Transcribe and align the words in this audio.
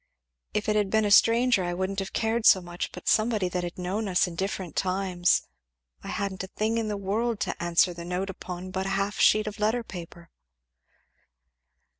If 0.55 0.67
it 0.67 0.75
had 0.75 0.89
been 0.89 1.05
a 1.05 1.11
stranger 1.11 1.63
I 1.63 1.75
wouldn't 1.75 1.99
have 1.99 2.11
cared 2.11 2.47
so 2.47 2.59
much, 2.59 2.91
but 2.91 3.07
somebody 3.07 3.47
that 3.49 3.63
had 3.63 3.77
known 3.77 4.07
us 4.07 4.25
in 4.25 4.33
different 4.33 4.75
times 4.75 5.43
I 6.03 6.07
hadn't 6.07 6.43
a 6.43 6.47
thing 6.47 6.79
in 6.79 6.87
the 6.87 6.97
world 6.97 7.39
to 7.41 7.63
answer 7.63 7.93
the 7.93 8.03
note 8.03 8.31
upon 8.31 8.71
but 8.71 8.87
a 8.87 8.97
half 8.97 9.19
sheet 9.19 9.45
of 9.45 9.59
letter 9.59 9.83
paper." 9.83 10.31